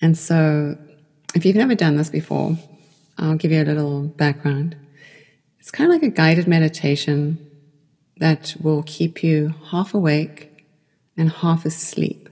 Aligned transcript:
And 0.00 0.16
so, 0.16 0.78
if 1.34 1.44
you've 1.44 1.56
never 1.56 1.74
done 1.74 1.96
this 1.96 2.10
before, 2.10 2.56
I'll 3.18 3.36
give 3.36 3.50
you 3.50 3.62
a 3.62 3.64
little 3.64 4.02
background. 4.02 4.76
It's 5.58 5.70
kind 5.70 5.90
of 5.90 5.94
like 5.94 6.10
a 6.10 6.14
guided 6.14 6.46
meditation 6.46 7.44
that 8.18 8.56
will 8.60 8.82
keep 8.84 9.22
you 9.22 9.54
half 9.70 9.94
awake 9.94 10.66
and 11.16 11.30
half 11.30 11.64
asleep. 11.64 12.28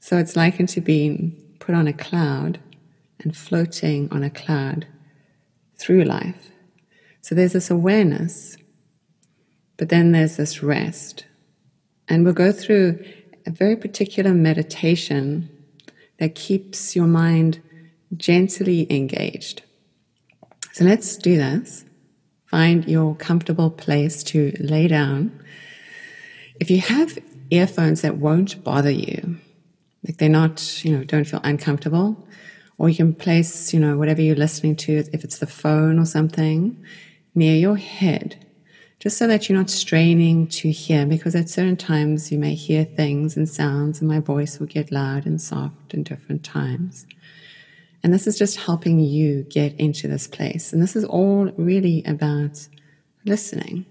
So 0.00 0.18
it's 0.18 0.36
likened 0.36 0.68
to 0.70 0.80
being 0.80 1.56
put 1.58 1.74
on 1.74 1.86
a 1.86 1.92
cloud 1.92 2.60
and 3.20 3.36
floating 3.36 4.08
on 4.12 4.22
a 4.22 4.30
cloud 4.30 4.86
through 5.76 6.04
life. 6.04 6.50
So 7.20 7.34
there's 7.34 7.54
this 7.54 7.70
awareness, 7.70 8.56
but 9.76 9.88
then 9.88 10.12
there's 10.12 10.36
this 10.36 10.62
rest. 10.62 11.26
And 12.06 12.24
we'll 12.24 12.34
go 12.34 12.52
through 12.52 13.02
a 13.46 13.50
very 13.50 13.76
particular 13.76 14.34
meditation 14.34 15.48
that 16.18 16.34
keeps 16.34 16.94
your 16.94 17.06
mind 17.06 17.60
gently 18.16 18.86
engaged. 18.90 19.62
So 20.72 20.84
let's 20.84 21.16
do 21.16 21.36
this. 21.36 21.84
Find 22.46 22.86
your 22.86 23.14
comfortable 23.16 23.70
place 23.70 24.22
to 24.24 24.52
lay 24.60 24.88
down. 24.88 25.40
If 26.60 26.70
you 26.70 26.80
have 26.80 27.18
earphones 27.50 28.02
that 28.02 28.16
won't 28.16 28.62
bother 28.62 28.90
you, 28.90 29.38
like 30.06 30.18
they're 30.18 30.28
not, 30.28 30.84
you 30.84 30.96
know, 30.96 31.04
don't 31.04 31.24
feel 31.24 31.40
uncomfortable, 31.42 32.28
or 32.78 32.88
you 32.88 32.96
can 32.96 33.14
place, 33.14 33.72
you 33.72 33.80
know, 33.80 33.96
whatever 33.96 34.20
you're 34.20 34.36
listening 34.36 34.76
to, 34.76 35.04
if 35.12 35.24
it's 35.24 35.38
the 35.38 35.46
phone 35.46 35.98
or 35.98 36.04
something, 36.04 36.84
near 37.34 37.56
your 37.56 37.76
head, 37.76 38.43
just 39.04 39.18
so 39.18 39.26
that 39.26 39.50
you're 39.50 39.58
not 39.58 39.68
straining 39.68 40.46
to 40.46 40.70
hear, 40.70 41.04
because 41.04 41.34
at 41.34 41.50
certain 41.50 41.76
times 41.76 42.32
you 42.32 42.38
may 42.38 42.54
hear 42.54 42.86
things 42.86 43.36
and 43.36 43.46
sounds, 43.46 44.00
and 44.00 44.08
my 44.08 44.18
voice 44.18 44.58
will 44.58 44.66
get 44.66 44.90
loud 44.90 45.26
and 45.26 45.42
soft 45.42 45.92
in 45.92 46.02
different 46.02 46.42
times. 46.42 47.06
And 48.02 48.14
this 48.14 48.26
is 48.26 48.38
just 48.38 48.56
helping 48.56 48.98
you 48.98 49.42
get 49.42 49.78
into 49.78 50.08
this 50.08 50.26
place. 50.26 50.72
And 50.72 50.80
this 50.80 50.96
is 50.96 51.04
all 51.04 51.52
really 51.58 52.02
about 52.06 52.66
listening. 53.26 53.84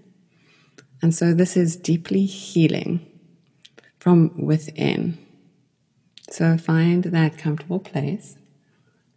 And 1.00 1.14
so 1.14 1.32
this 1.32 1.56
is 1.56 1.76
deeply 1.76 2.26
healing 2.26 3.06
from 4.00 4.44
within. 4.44 5.16
So 6.28 6.58
find 6.58 7.04
that 7.04 7.38
comfortable 7.38 7.78
place, 7.78 8.36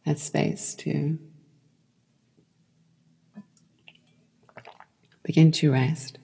that 0.05 0.19
space 0.19 0.75
to 0.75 1.17
begin 5.27 5.51
to 5.51 5.71
rest. 5.71 6.17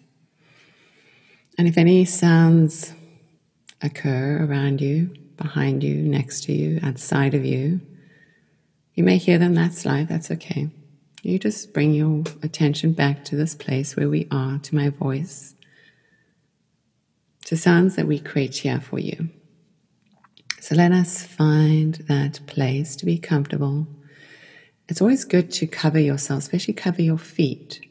And 1.57 1.67
if 1.67 1.77
any 1.77 2.05
sounds 2.05 2.93
occur 3.81 4.43
around 4.43 4.79
you, 4.79 5.13
behind 5.35 5.83
you, 5.83 5.95
next 5.95 6.45
to 6.45 6.53
you, 6.53 6.79
outside 6.81 7.33
of 7.33 7.43
you, 7.45 7.81
you 8.93 9.03
may 9.03 9.17
hear 9.17 9.37
them, 9.37 9.55
that's 9.55 9.85
life, 9.85 10.07
that's 10.07 10.31
okay. 10.31 10.69
You 11.21 11.37
just 11.37 11.73
bring 11.73 11.93
your 11.93 12.23
attention 12.41 12.93
back 12.93 13.25
to 13.25 13.35
this 13.35 13.55
place 13.55 13.97
where 13.97 14.07
we 14.07 14.25
are, 14.31 14.57
to 14.59 14.75
my 14.75 14.87
voice, 14.87 15.53
to 17.45 17.57
sounds 17.57 17.97
that 17.97 18.07
we 18.07 18.19
create 18.19 18.55
here 18.55 18.79
for 18.79 18.99
you. 18.99 19.29
So 20.61 20.75
let 20.75 20.93
us 20.93 21.23
find 21.23 21.95
that 22.07 22.39
place 22.47 22.95
to 22.95 23.05
be 23.05 23.17
comfortable. 23.17 23.85
It's 24.87 25.01
always 25.01 25.25
good 25.25 25.51
to 25.53 25.67
cover 25.67 25.99
yourself, 25.99 26.43
especially 26.43 26.73
cover 26.73 27.01
your 27.01 27.17
feet. 27.17 27.81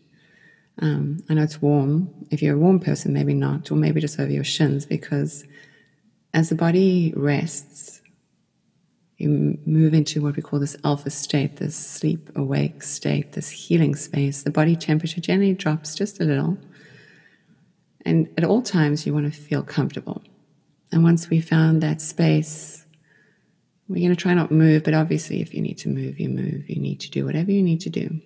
Um, 0.78 1.22
I 1.28 1.34
know 1.34 1.42
it's 1.42 1.60
warm. 1.60 2.10
If 2.30 2.42
you're 2.42 2.56
a 2.56 2.58
warm 2.58 2.80
person, 2.80 3.12
maybe 3.12 3.34
not, 3.34 3.70
or 3.70 3.76
maybe 3.76 4.00
just 4.00 4.18
over 4.18 4.30
your 4.30 4.44
shins, 4.44 4.86
because 4.86 5.44
as 6.34 6.48
the 6.48 6.54
body 6.54 7.12
rests, 7.14 8.00
you 9.18 9.58
move 9.66 9.94
into 9.94 10.20
what 10.20 10.34
we 10.34 10.42
call 10.42 10.58
this 10.58 10.76
alpha 10.82 11.10
state, 11.10 11.56
this 11.56 11.76
sleep 11.76 12.30
awake 12.34 12.82
state, 12.82 13.32
this 13.32 13.50
healing 13.50 13.94
space. 13.94 14.42
The 14.42 14.50
body 14.50 14.74
temperature 14.74 15.20
generally 15.20 15.54
drops 15.54 15.94
just 15.94 16.20
a 16.20 16.24
little. 16.24 16.58
And 18.04 18.28
at 18.36 18.44
all 18.44 18.62
times, 18.62 19.06
you 19.06 19.14
want 19.14 19.32
to 19.32 19.38
feel 19.38 19.62
comfortable. 19.62 20.22
And 20.90 21.04
once 21.04 21.30
we 21.30 21.40
found 21.40 21.82
that 21.82 22.00
space, 22.00 22.84
we're 23.88 24.00
going 24.00 24.10
to 24.10 24.16
try 24.16 24.34
not 24.34 24.50
move, 24.50 24.82
but 24.82 24.94
obviously, 24.94 25.40
if 25.40 25.54
you 25.54 25.60
need 25.60 25.78
to 25.78 25.88
move, 25.88 26.18
you 26.18 26.28
move. 26.28 26.68
You 26.68 26.80
need 26.80 26.98
to 27.00 27.10
do 27.10 27.24
whatever 27.24 27.52
you 27.52 27.62
need 27.62 27.80
to 27.82 27.90
do. 27.90 28.20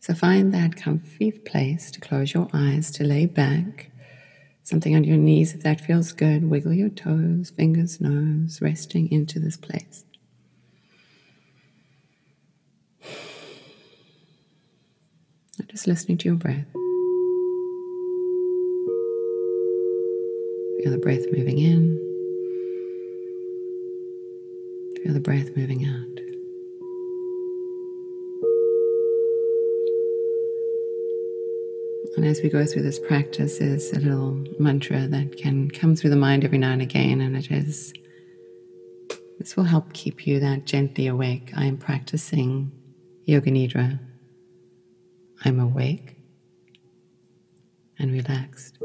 So 0.00 0.14
find 0.14 0.54
that 0.54 0.76
comfy 0.76 1.32
place 1.32 1.90
to 1.90 2.00
close 2.00 2.32
your 2.32 2.48
eyes, 2.52 2.90
to 2.92 3.04
lay 3.04 3.26
back, 3.26 3.90
something 4.62 4.94
on 4.94 5.04
your 5.04 5.16
knees 5.16 5.54
if 5.54 5.62
that 5.62 5.80
feels 5.80 6.12
good. 6.12 6.48
Wiggle 6.48 6.72
your 6.74 6.90
toes, 6.90 7.50
fingers, 7.50 8.00
nose, 8.00 8.60
resting 8.62 9.10
into 9.10 9.40
this 9.40 9.56
place. 9.56 10.04
Just 15.68 15.86
listening 15.86 16.18
to 16.18 16.28
your 16.28 16.36
breath. 16.36 16.66
Feel 20.82 20.92
the 20.92 20.98
breath 21.02 21.24
moving 21.32 21.58
in. 21.58 21.98
Feel 25.02 25.14
the 25.14 25.20
breath 25.20 25.56
moving 25.56 25.84
out. 25.84 26.25
And 32.16 32.24
as 32.24 32.40
we 32.42 32.48
go 32.48 32.64
through 32.64 32.82
this 32.82 32.98
practice, 32.98 33.58
is 33.60 33.92
a 33.92 34.00
little 34.00 34.44
mantra 34.58 35.06
that 35.06 35.36
can 35.36 35.70
come 35.70 35.94
through 35.94 36.10
the 36.10 36.16
mind 36.16 36.44
every 36.44 36.58
now 36.58 36.72
and 36.72 36.80
again, 36.80 37.20
and 37.20 37.36
it 37.36 37.50
is 37.50 37.92
this 39.38 39.54
will 39.54 39.64
help 39.64 39.92
keep 39.92 40.26
you 40.26 40.40
that 40.40 40.64
gently 40.64 41.06
awake. 41.06 41.52
I 41.54 41.66
am 41.66 41.76
practicing 41.76 42.72
Yoga 43.24 43.50
Nidra. 43.50 43.98
I'm 45.44 45.60
awake 45.60 46.16
and 47.98 48.12
relaxed. 48.12 48.78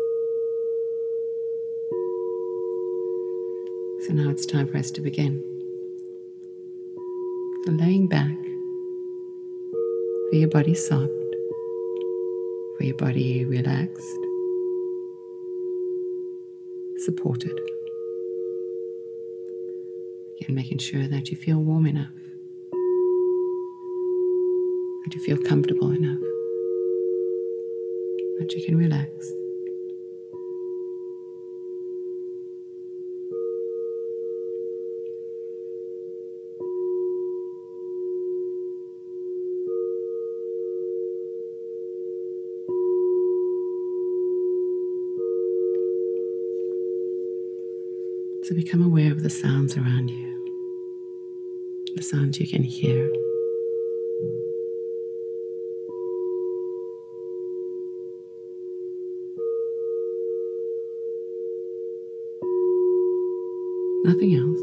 So 4.06 4.14
now 4.14 4.30
it's 4.30 4.46
time 4.46 4.68
for 4.68 4.78
us 4.78 4.92
to 4.92 5.02
begin. 5.02 5.42
So 7.66 7.72
laying 7.72 8.10
back, 8.10 8.36
feel 10.32 10.42
your 10.42 10.50
body 10.50 10.74
soft, 10.76 11.12
feel 12.82 12.88
your 12.88 12.98
body 12.98 13.46
relaxed, 13.46 14.18
supported. 16.98 17.60
Again, 20.42 20.56
making 20.56 20.80
sure 20.80 21.08
that 21.08 21.30
you 21.30 21.38
feel 21.38 21.62
warm 21.62 21.86
enough, 21.86 22.10
that 25.04 25.14
you 25.14 25.22
feel 25.22 25.38
comfortable 25.38 25.92
enough, 25.92 26.20
that 28.40 28.52
you 28.56 28.64
can 28.66 28.78
relax. 28.78 29.41
So 48.52 48.56
become 48.56 48.84
aware 48.84 49.14
of 49.14 49.24
the 49.24 49.30
sounds 49.30 49.78
around 49.78 50.10
you, 50.10 50.58
the 51.96 52.04
sounds 52.04 52.38
you 52.38 52.46
can 52.46 52.64
hear. 52.64 53.10
Nothing 64.04 64.36
else. 64.36 64.60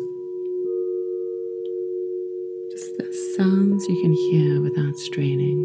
Just 2.73 2.99
the 2.99 3.11
sounds 3.39 3.89
you 3.89 3.99
can 4.03 4.13
hear 4.13 4.61
without 4.61 4.99
straining. 4.99 5.65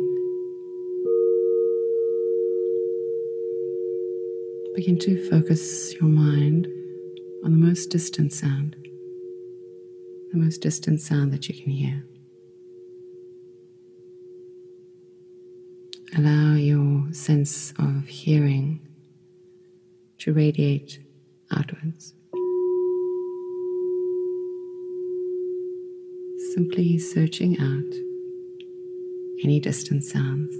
Begin 4.76 4.98
to 5.00 5.18
focus 5.30 5.94
your 6.00 6.10
mind 6.10 6.63
most 7.64 7.90
distant 7.92 8.34
sound, 8.34 8.76
the 10.34 10.38
most 10.38 10.58
distant 10.58 11.00
sound 11.00 11.32
that 11.32 11.48
you 11.48 11.56
can 11.56 11.72
hear. 11.72 12.04
Allow 16.18 16.56
your 16.56 17.14
sense 17.14 17.74
of 17.80 18.06
hearing 18.06 18.82
to 20.18 20.34
radiate 20.34 21.00
outwards. 21.56 22.14
Simply 26.54 27.00
searching 27.00 27.58
out 27.62 27.94
any 29.42 29.62
distant 29.62 30.04
sounds. 30.04 30.54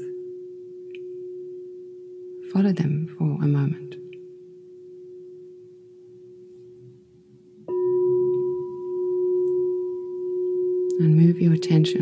Follow 2.54 2.72
them 2.72 3.14
for 3.18 3.26
a 3.44 3.48
moment. 3.48 3.83
And 11.04 11.18
move 11.18 11.42
your 11.42 11.52
attention 11.52 12.02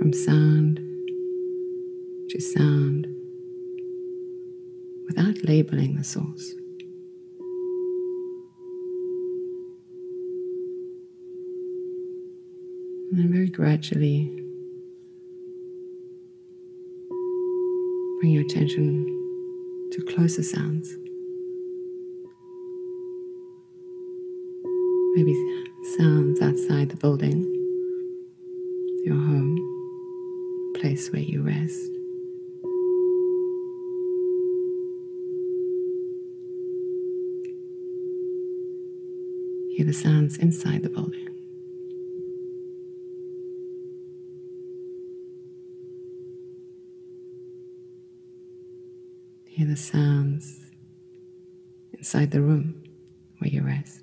from 0.00 0.12
sound 0.12 0.80
to 2.28 2.40
sound 2.40 3.06
without 5.06 5.36
labeling 5.44 5.94
the 5.94 6.02
source. 6.02 6.56
And 13.12 13.20
then 13.20 13.32
very 13.32 13.48
gradually 13.48 14.26
bring 18.18 18.32
your 18.32 18.42
attention 18.42 19.06
to 19.92 20.02
closer 20.02 20.42
sounds. 20.42 20.96
Maybe 25.14 25.32
sounds 25.96 26.40
outside 26.42 26.88
the 26.88 26.96
building, 26.96 27.54
your 29.04 29.16
home, 29.16 30.72
place 30.76 31.10
where 31.12 31.22
you 31.22 31.42
rest. 31.42 31.90
Hear 39.76 39.86
the 39.86 39.92
sounds 39.92 40.38
inside 40.38 40.82
the 40.82 40.88
building. 40.88 41.28
Hear 49.46 49.66
the 49.66 49.76
sounds 49.76 50.60
inside 51.92 52.30
the 52.30 52.40
room 52.40 52.82
where 53.38 53.50
you 53.50 53.62
rest. 53.62 54.02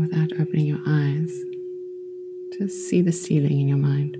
Without 0.00 0.32
opening 0.40 0.66
your 0.66 0.80
eyes, 0.86 1.32
just 2.66 2.88
see 2.88 3.02
the 3.02 3.12
ceiling 3.12 3.60
in 3.60 3.68
your 3.68 3.76
mind. 3.76 4.16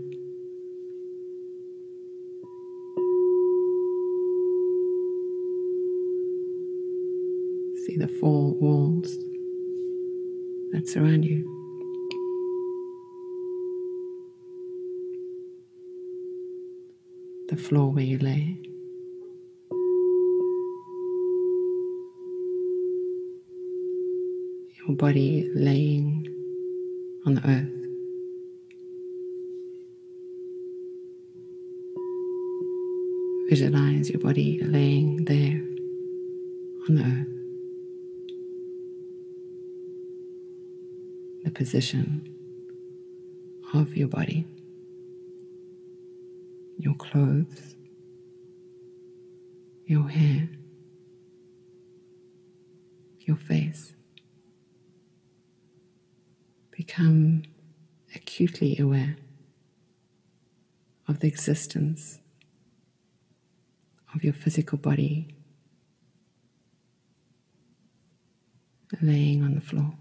See 7.86 7.96
the 7.96 8.08
four 8.20 8.52
walls 8.54 9.16
that 10.72 10.86
surround 10.86 11.24
you. 11.24 11.42
The 17.48 17.56
floor 17.56 17.92
where 17.92 18.04
you 18.04 18.18
lay. 18.18 18.58
Your 24.86 24.96
body 24.96 25.50
laying 25.54 26.28
on 27.24 27.36
the 27.36 27.48
earth. 27.48 27.83
Visualize 33.48 34.08
your 34.08 34.20
body 34.20 34.58
laying 34.62 35.26
there 35.26 35.60
on 36.88 36.94
the 36.94 37.02
earth. 37.02 37.28
The 41.44 41.50
position 41.50 42.34
of 43.74 43.94
your 43.94 44.08
body, 44.08 44.46
your 46.78 46.94
clothes, 46.94 47.76
your 49.84 50.08
hair, 50.08 50.48
your 53.20 53.36
face. 53.36 53.94
Become 56.70 57.42
acutely 58.14 58.78
aware 58.78 59.16
of 61.06 61.20
the 61.20 61.28
existence 61.28 62.20
of 64.14 64.24
your 64.24 64.32
physical 64.32 64.78
body 64.78 65.34
laying 69.02 69.42
on 69.42 69.54
the 69.54 69.60
floor. 69.60 69.92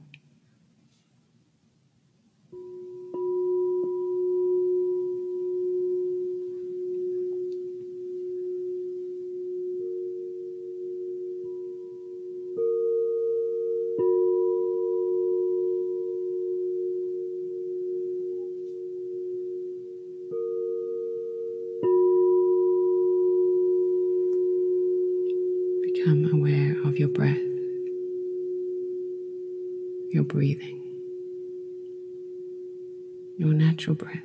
Your 33.38 33.54
natural 33.54 33.96
breath. 33.96 34.18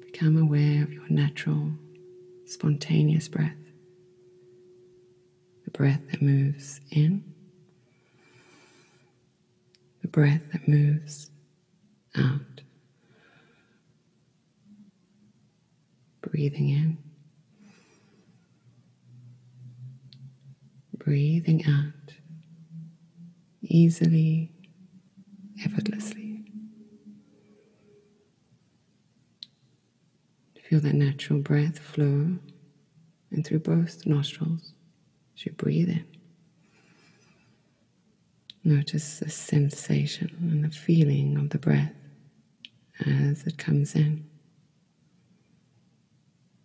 Become 0.00 0.36
aware 0.36 0.82
of 0.82 0.92
your 0.92 1.08
natural, 1.08 1.72
spontaneous 2.46 3.28
breath, 3.28 3.56
the 5.64 5.70
breath 5.70 6.00
that 6.10 6.22
moves 6.22 6.80
in, 6.90 7.24
the 10.02 10.08
breath 10.08 10.42
that 10.52 10.68
moves 10.68 11.30
out. 12.16 12.60
Breathing 16.20 16.68
in. 16.68 16.98
breathing 21.04 21.64
out 21.66 22.14
easily, 23.62 24.52
effortlessly. 25.64 26.21
Feel 30.72 30.80
that 30.80 30.94
natural 30.94 31.38
breath 31.38 31.78
flow 31.78 32.38
in 33.30 33.42
through 33.44 33.58
both 33.58 34.06
nostrils 34.06 34.72
as 35.36 35.44
you 35.44 35.52
breathe 35.52 35.90
in. 35.90 36.06
Notice 38.64 39.18
the 39.18 39.28
sensation 39.28 40.34
and 40.40 40.64
the 40.64 40.74
feeling 40.74 41.36
of 41.36 41.50
the 41.50 41.58
breath 41.58 41.92
as 43.04 43.46
it 43.46 43.58
comes 43.58 43.94
in. 43.94 44.24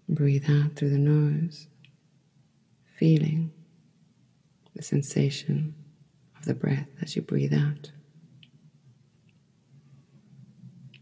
Breathe 0.08 0.46
out 0.50 0.78
through 0.78 0.92
the 0.92 0.98
nose, 0.98 1.68
feeling 2.98 3.52
the 4.74 4.84
sensation 4.84 5.76
of 6.40 6.46
the 6.46 6.54
breath 6.54 6.88
as 7.02 7.18
you 7.18 7.24
breathe 7.24 7.54
out. 7.54 7.92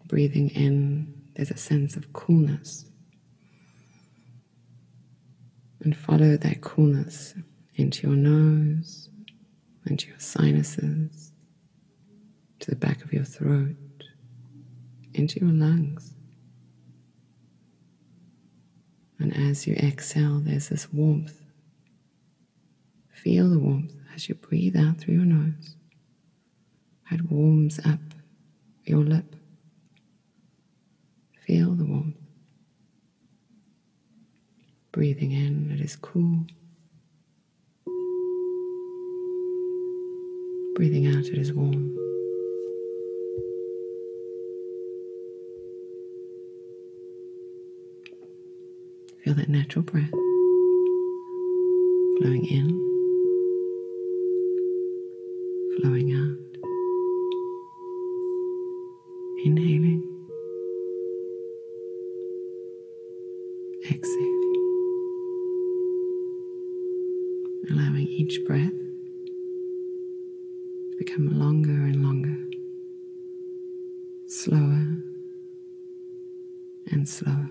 Breathing 0.08 0.50
in, 0.50 1.14
there's 1.36 1.52
a 1.52 1.58
sense 1.58 1.96
of 1.96 2.12
coolness. 2.12 2.86
And 5.86 5.96
follow 5.96 6.36
that 6.36 6.60
coolness 6.62 7.36
into 7.76 8.08
your 8.08 8.18
nose, 8.18 9.08
into 9.86 10.10
your 10.10 10.20
sinuses, 10.20 11.32
to 12.60 12.72
the 12.72 12.76
back 12.76 13.04
of 13.06 13.14
your 13.14 13.24
throat, 13.24 13.78
into 15.14 15.40
your 15.40 15.52
lungs. 15.54 16.16
And 19.20 19.34
as 19.34 19.66
you 19.66 19.76
exhale, 19.76 20.40
there's 20.40 20.70
this 20.70 20.92
warmth 20.92 21.42
Feel 23.26 23.50
the 23.50 23.58
warmth 23.58 23.94
as 24.14 24.30
you 24.30 24.36
breathe 24.36 24.76
out 24.78 24.98
through 25.00 25.16
your 25.16 25.26
nose. 25.26 25.76
It 27.10 27.32
warms 27.32 27.80
up 27.80 28.00
your 28.84 29.04
lip. 29.04 29.36
Feel 31.48 31.74
the 31.74 31.86
warmth. 31.86 32.25
Breathing 34.96 35.34
in, 35.34 35.72
it 35.74 35.82
is 35.82 35.98
cool. 35.98 36.46
Breathing 40.76 41.08
out, 41.08 41.26
it 41.26 41.38
is 41.38 41.52
warm. 41.52 41.94
Feel 49.26 49.34
that 49.34 49.50
natural 49.50 49.84
breath 49.84 50.10
flowing 52.20 52.46
in 52.46 52.70
flowing 55.82 56.14
out. 56.14 56.40
Inhaling, 59.44 60.04
exhaling. 63.92 64.36
each 68.26 68.44
breath 68.46 68.72
to 70.92 70.96
become 70.98 71.28
longer 71.38 71.72
and 71.72 72.04
longer, 72.04 72.38
slower 74.28 74.86
and 76.92 77.08
slower. 77.08 77.50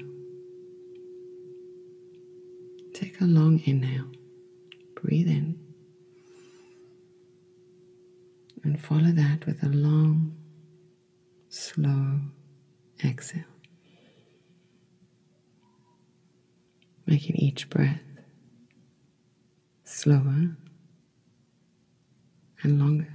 Take 2.93 3.21
a 3.21 3.25
long 3.25 3.61
inhale, 3.67 4.11
breathe 4.95 5.29
in, 5.29 5.59
and 8.65 8.81
follow 8.81 9.13
that 9.13 9.47
with 9.47 9.63
a 9.63 9.69
long, 9.69 10.35
slow 11.51 12.21
exhale. 13.05 13.45
Making 17.07 17.37
each 17.37 17.71
breath 17.71 18.01
slower 20.05 20.57
and 22.63 22.79
longer. 22.79 23.09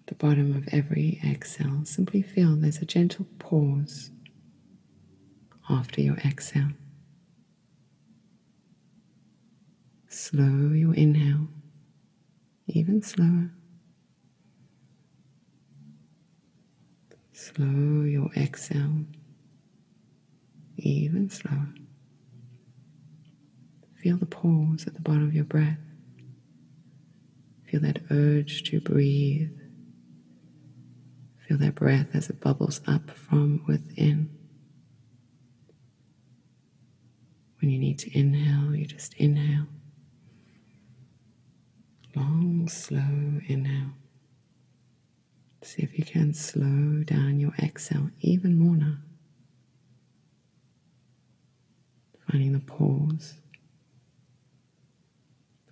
At 0.00 0.06
the 0.06 0.14
bottom 0.14 0.56
of 0.56 0.66
every 0.72 1.20
exhale, 1.22 1.81
simply 1.94 2.22
feel 2.22 2.56
there's 2.56 2.78
a 2.78 2.86
gentle 2.86 3.26
pause 3.38 4.10
after 5.68 6.00
your 6.00 6.16
exhale. 6.16 6.70
Slow 10.08 10.72
your 10.72 10.94
inhale, 10.94 11.48
even 12.66 13.02
slower. 13.02 13.50
Slow 17.32 18.02
your 18.04 18.30
exhale 18.36 19.04
even 20.84 21.30
slower. 21.30 21.68
Feel 24.02 24.16
the 24.16 24.26
pause 24.26 24.86
at 24.86 24.94
the 24.94 25.00
bottom 25.00 25.26
of 25.26 25.34
your 25.34 25.44
breath. 25.44 25.78
Feel 27.70 27.80
that 27.80 28.02
urge 28.10 28.64
to 28.64 28.80
breathe. 28.80 29.61
Feel 31.52 31.58
that 31.58 31.74
breath 31.74 32.06
as 32.14 32.30
it 32.30 32.40
bubbles 32.40 32.80
up 32.86 33.10
from 33.10 33.62
within. 33.68 34.30
When 37.60 37.70
you 37.70 37.78
need 37.78 37.98
to 37.98 38.18
inhale, 38.18 38.74
you 38.74 38.86
just 38.86 39.12
inhale. 39.18 39.66
Long, 42.16 42.68
slow 42.70 43.40
inhale. 43.48 43.90
See 45.60 45.82
if 45.82 45.98
you 45.98 46.06
can 46.06 46.32
slow 46.32 47.04
down 47.04 47.38
your 47.38 47.52
exhale 47.62 48.08
even 48.22 48.58
more 48.58 48.76
now. 48.76 48.96
finding 52.30 52.54
the 52.54 52.60
pause 52.60 53.34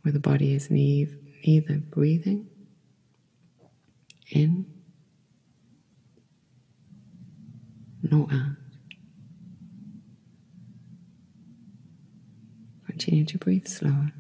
where 0.03 0.13
the 0.13 0.21
body 0.21 0.53
is 0.53 0.71
neither 0.71 1.79
breathing 1.79 2.51
in 4.29 4.67
nor 8.11 8.26
out. 8.33 8.57
Continue 12.87 13.25
to 13.25 13.38
breathe 13.38 13.67
slower. 13.67 14.12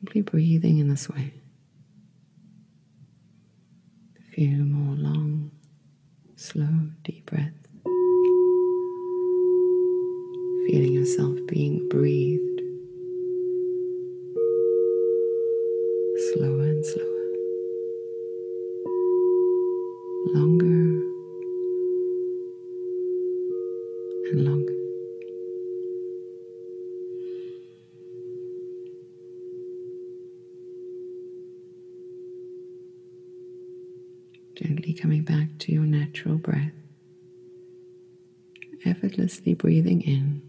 Simply 0.00 0.22
breathing 0.22 0.78
in 0.78 0.88
this 0.88 1.08
way. 1.08 1.32
A 4.18 4.32
few 4.34 4.64
more 4.64 4.94
long, 4.96 5.50
slow, 6.36 6.68
deep 7.02 7.26
breaths. 7.26 7.64
feeling 10.66 10.92
yourself 10.92 11.38
being 11.46 11.86
breathed 11.90 12.60
slower 16.32 16.62
and 16.62 16.86
slower, 16.86 17.26
longer 20.34 21.02
and 24.30 24.44
longer. 24.44 24.72
Gently 34.56 34.94
coming 34.94 35.22
back 35.22 35.48
to 35.58 35.72
breath, 36.32 36.72
effortlessly 38.84 39.54
breathing 39.54 40.02
in 40.02 40.42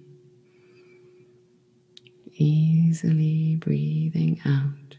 easily 2.38 3.56
breathing 3.56 4.40
out, 4.46 4.98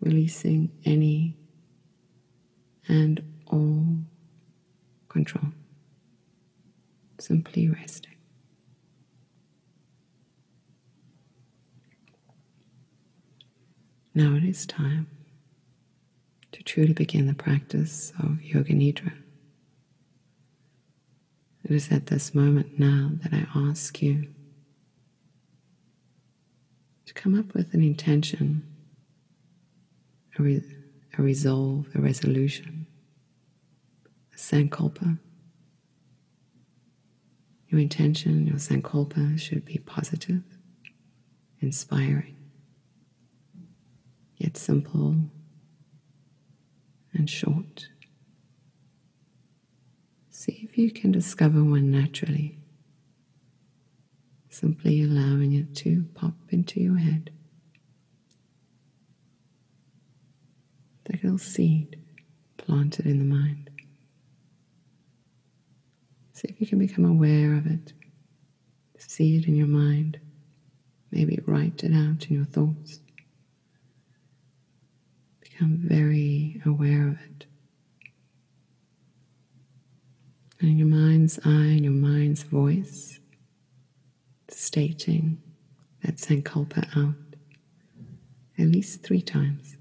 releasing 0.00 0.70
any 0.84 1.36
and 2.88 3.22
all 3.46 3.98
control, 5.08 5.52
simply 7.18 7.68
resting. 7.68 8.14
Now 14.14 14.34
it 14.34 14.44
is 14.44 14.66
time 14.66 15.06
to 16.70 16.74
truly 16.74 16.92
begin 16.92 17.26
the 17.26 17.34
practice 17.34 18.12
of 18.20 18.40
Yoga 18.40 18.72
Nidra. 18.72 19.12
It 21.64 21.72
is 21.72 21.90
at 21.90 22.06
this 22.06 22.32
moment 22.32 22.78
now 22.78 23.10
that 23.24 23.32
I 23.32 23.44
ask 23.68 24.00
you 24.00 24.28
to 27.06 27.14
come 27.14 27.36
up 27.36 27.54
with 27.54 27.74
an 27.74 27.82
intention, 27.82 28.62
a, 30.38 30.42
re- 30.44 30.62
a 31.18 31.22
resolve, 31.22 31.88
a 31.96 32.00
resolution, 32.00 32.86
a 34.32 34.36
sankalpa. 34.36 35.18
Your 37.66 37.80
intention, 37.80 38.46
your 38.46 38.58
sankalpa 38.58 39.40
should 39.40 39.64
be 39.64 39.78
positive, 39.78 40.44
inspiring, 41.60 42.36
yet 44.36 44.56
simple 44.56 45.16
and 47.12 47.28
short. 47.28 47.88
See 50.30 50.60
if 50.62 50.78
you 50.78 50.90
can 50.90 51.12
discover 51.12 51.62
one 51.62 51.90
naturally 51.90 52.60
simply 54.50 55.02
allowing 55.02 55.54
it 55.54 55.74
to 55.74 56.04
pop 56.14 56.34
into 56.50 56.80
your 56.80 56.98
head. 56.98 57.30
The 61.04 61.18
little 61.22 61.38
seed 61.38 61.98
planted 62.58 63.06
in 63.06 63.18
the 63.18 63.24
mind. 63.24 63.70
See 66.32 66.48
if 66.48 66.60
you 66.60 66.66
can 66.66 66.78
become 66.78 67.04
aware 67.04 67.54
of 67.54 67.66
it. 67.66 67.92
See 68.98 69.36
it 69.36 69.46
in 69.46 69.56
your 69.56 69.66
mind. 69.66 70.20
Maybe 71.10 71.38
write 71.46 71.82
it 71.82 71.92
out 71.94 72.26
in 72.28 72.36
your 72.36 72.44
thoughts. 72.44 73.00
Become 75.60 75.80
very 75.82 76.62
aware 76.64 77.06
of 77.06 77.18
it. 77.20 77.44
And 80.58 80.78
your 80.78 80.88
mind's 80.88 81.38
eye 81.44 81.50
and 81.50 81.84
your 81.84 81.92
mind's 81.92 82.44
voice, 82.44 83.20
stating 84.48 85.36
that 86.02 86.16
Sankalpa 86.16 86.88
out 86.96 87.14
at 88.58 88.68
least 88.68 89.02
three 89.02 89.20
times. 89.20 89.76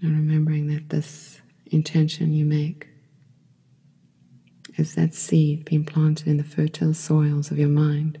And 0.00 0.12
remembering 0.12 0.68
that 0.68 0.88
this 0.88 1.42
intention 1.66 2.32
you 2.32 2.46
make 2.46 2.88
is 4.76 4.94
that 4.94 5.14
seed 5.14 5.64
being 5.64 5.84
planted 5.84 6.26
in 6.26 6.36
the 6.36 6.44
fertile 6.44 6.92
soils 6.92 7.50
of 7.50 7.58
your 7.58 7.68
mind 7.68 8.18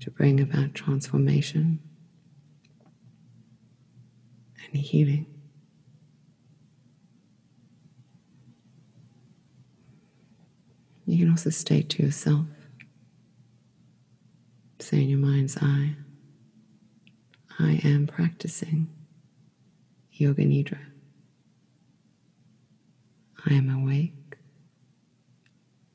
to 0.00 0.10
bring 0.10 0.40
about 0.40 0.74
transformation 0.74 1.80
and 4.64 4.80
healing. 4.80 5.26
You 11.06 11.18
can 11.18 11.30
also 11.30 11.50
state 11.50 11.90
to 11.90 12.02
yourself, 12.02 12.46
say 14.78 15.02
in 15.02 15.08
your 15.08 15.18
mind's 15.18 15.56
eye, 15.56 15.96
I 17.58 17.80
am 17.84 18.06
practicing 18.06 18.88
Yoga 20.12 20.44
Nidra. 20.44 20.78
I 23.44 23.54
am 23.54 23.68
awake 23.68 24.14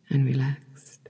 and 0.09 0.25
relaxed. 0.25 1.09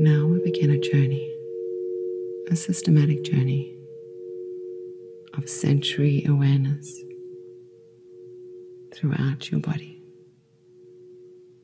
Now 0.00 0.26
we 0.26 0.38
begin 0.38 0.70
a 0.70 0.78
journey, 0.78 1.34
a 2.48 2.54
systematic 2.54 3.22
journey 3.24 3.76
of 5.36 5.48
sensory 5.48 6.24
awareness 6.24 7.02
throughout 8.98 9.50
your 9.50 9.60
body. 9.60 10.02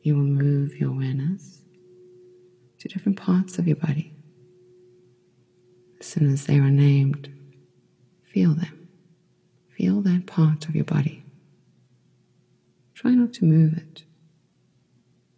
You 0.02 0.14
will 0.14 0.22
move 0.22 0.76
your 0.76 0.90
awareness 0.90 1.62
to 2.78 2.88
different 2.88 3.18
parts 3.18 3.58
of 3.58 3.66
your 3.66 3.76
body. 3.76 4.12
As 5.98 6.06
soon 6.06 6.32
as 6.32 6.46
they 6.46 6.58
are 6.58 6.70
named, 6.70 7.28
feel 8.22 8.54
them. 8.54 8.88
Feel 9.76 10.00
that 10.02 10.26
part 10.26 10.68
of 10.68 10.76
your 10.76 10.84
body. 10.84 11.24
Try 12.94 13.12
not 13.12 13.32
to 13.34 13.44
move 13.44 13.76
it, 13.76 14.04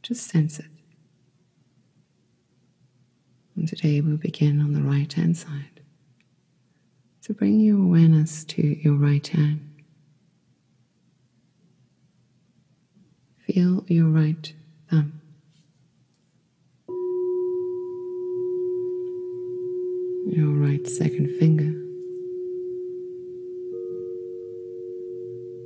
just 0.02 0.28
sense 0.28 0.58
it. 0.58 0.66
And 3.56 3.66
today 3.66 4.02
we'll 4.02 4.18
begin 4.18 4.60
on 4.60 4.74
the 4.74 4.82
right 4.82 5.10
hand 5.10 5.36
side. 5.36 5.80
So 7.22 7.32
bring 7.32 7.58
your 7.58 7.82
awareness 7.82 8.44
to 8.44 8.62
your 8.62 8.94
right 8.94 9.26
hand. 9.26 9.75
Feel 13.56 13.86
your 13.88 14.10
right 14.10 14.52
thumb. 14.90 15.18
Your 20.26 20.52
right 20.52 20.86
second 20.86 21.30
finger. 21.38 21.72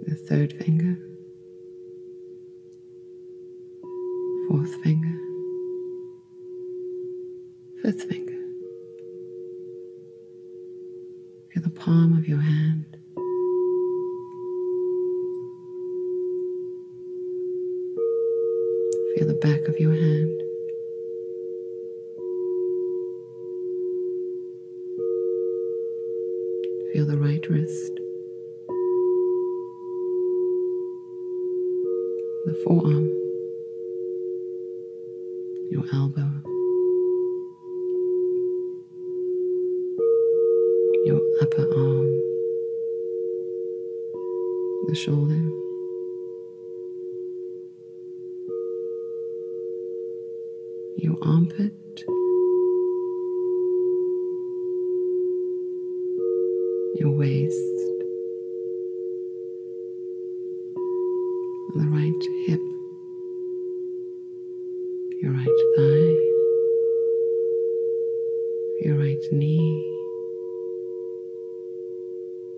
The 0.07 0.15
third 0.29 0.53
finger. 0.53 0.97
Fourth 4.47 4.73
finger. 4.85 5.19
Fifth 7.83 8.05
finger. 8.05 8.39
Feel 11.53 11.65
the 11.65 11.71
palm 11.71 12.17
of 12.17 12.29
your 12.29 12.39
hand. 12.39 12.87
Feel 19.17 19.27
the 19.27 19.30
back 19.41 19.61
of 19.69 19.79
your 19.79 19.93
hand. 19.95 20.43
Feel 26.93 27.07
the 27.07 27.17
right 27.17 27.49
wrist. 27.49 27.93
The 32.45 32.55
forearm. 32.65 33.07
Your 35.71 35.85
elbow. 35.95 36.31
Your 41.07 41.23
upper 41.41 41.63
arm. 41.63 42.11
The 44.89 44.95
shoulder. 44.95 45.30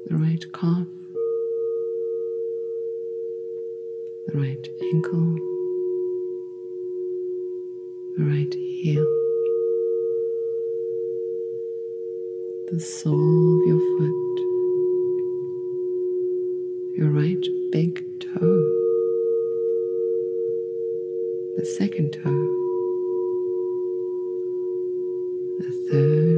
The 0.06 0.16
right 0.16 0.44
calf. 0.52 0.86
The 4.26 4.38
right 4.38 4.68
ankle. 4.92 5.36
The 8.16 8.24
right 8.24 8.54
heel. 8.54 9.06
The 12.70 12.80
sole 12.80 13.60
of 13.60 13.68
your 13.68 13.80
foot. 13.98 14.40
Your 16.98 17.10
right 17.10 17.46
big 17.70 18.04
toe. 18.20 18.64
The 21.56 21.64
second 21.64 22.12
toe. 22.12 22.48
The 25.58 25.70
third. 25.90 26.31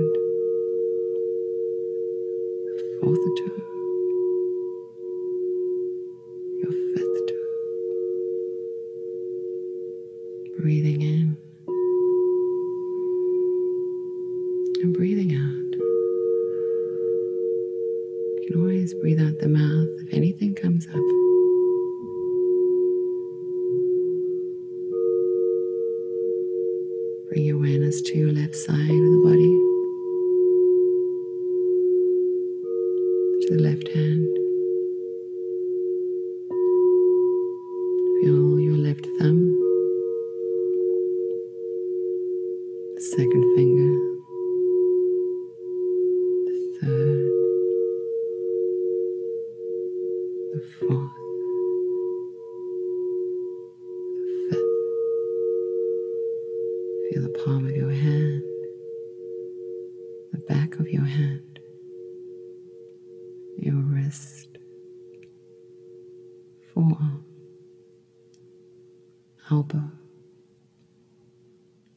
Elbow, 69.51 69.91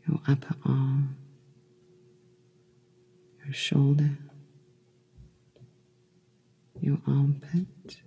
your 0.07 0.19
upper 0.27 0.55
arm, 0.65 1.15
your 3.43 3.53
shoulder, 3.53 4.17
your 6.81 6.97
armpit, 7.07 8.01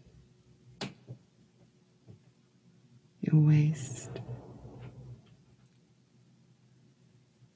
your 3.20 3.40
waist, 3.40 4.10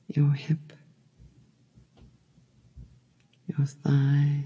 your 0.09 0.31
hip, 0.33 0.73
your 3.47 3.67
thigh, 3.67 4.45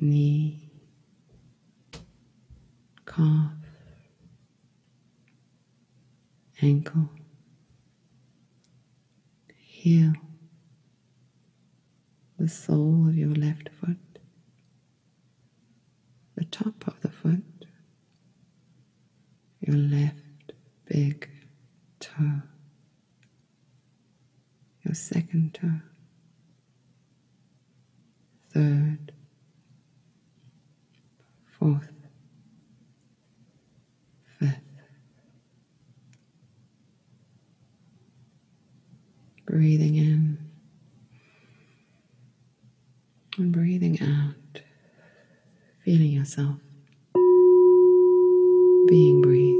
knee, 0.00 0.70
calf, 3.06 3.59
ankle, 6.62 7.08
heel, 9.56 10.12
the 12.38 12.48
sole 12.48 13.08
of 13.08 13.16
your 13.16 13.30
left 13.34 13.68
foot, 13.80 13.96
the 16.36 16.44
top 16.44 16.86
of 16.86 17.00
the 17.00 17.10
foot, 17.10 17.42
your 19.60 19.76
left 19.76 20.52
big 20.86 21.28
toe, 21.98 22.42
your 24.84 24.94
second 24.94 25.54
toe, 25.54 25.80
third, 28.52 29.12
fourth, 31.58 31.99
breathing 39.50 39.96
in 39.96 40.38
and 43.36 43.52
breathing 43.52 44.00
out, 44.00 44.62
feeling 45.84 46.12
yourself 46.12 46.54
being 48.86 49.20
breathed. 49.20 49.56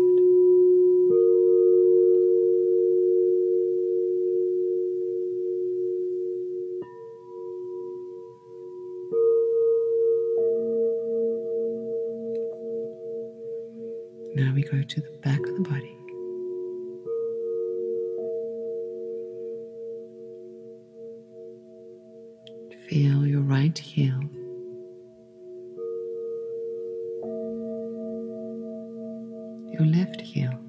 Now 14.37 14.55
we 14.55 14.63
go 14.63 14.83
to 14.83 15.01
the 15.01 15.19
back 15.23 15.41
of 15.41 15.55
the 15.57 15.69
body. 15.69 16.00
feel 22.91 23.25
your 23.25 23.41
right 23.43 23.79
heel. 23.79 24.21
Your 29.73 29.87
left 29.87 30.21
heel, 30.21 30.60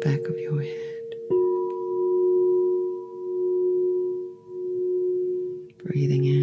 back 0.00 0.20
of 0.28 0.38
your 0.38 0.60
head. 0.62 1.14
Breathing 5.84 6.24
in. 6.24 6.41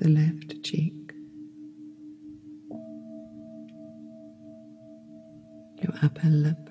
the 0.00 0.08
left 0.08 0.62
cheek. 0.62 1.12
Your 5.82 5.92
upper 6.02 6.28
lip, 6.28 6.69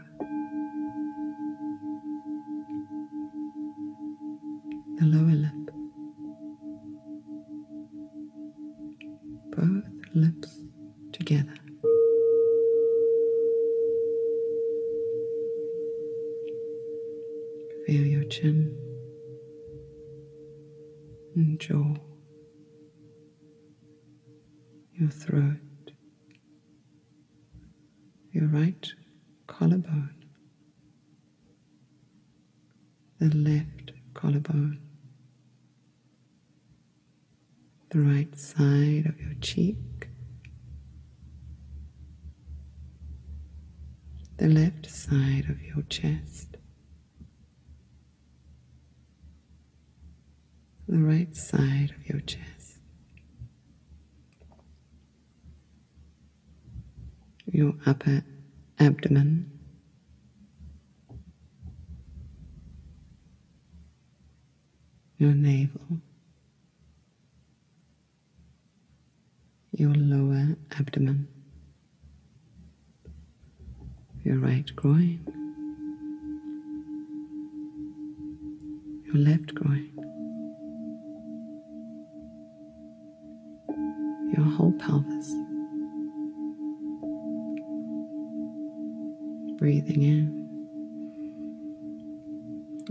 breathing 89.60 90.04
in 90.04 90.40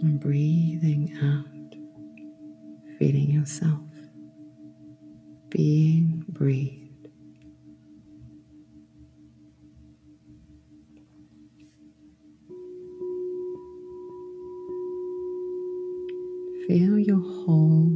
and 0.02 0.20
breathing 0.20 1.10
out, 1.22 2.98
feeling 2.98 3.30
yourself 3.30 3.80
being 5.48 6.22
breathed. 6.28 7.08
Feel 16.66 16.98
your 16.98 17.16
whole 17.16 17.87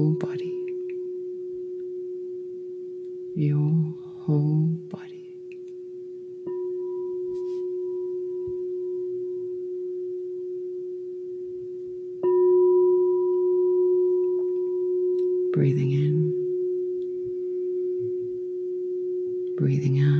whole 0.00 0.12
body. 0.12 0.54
Your 3.34 3.70
whole 4.24 4.68
body. 4.88 5.26
Breathing 15.52 15.90
in, 15.92 16.16
breathing 19.58 19.98
out. 20.00 20.19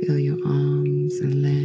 Feel 0.00 0.18
your 0.18 0.38
arms 0.44 1.20
and 1.20 1.42
legs. 1.42 1.57